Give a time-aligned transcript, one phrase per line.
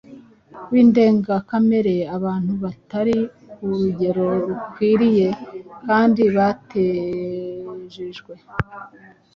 [0.69, 3.17] w’indengakamere, abantu batari
[3.51, 5.29] ku rugero rukwiriye
[5.87, 8.33] kandi batejejwe.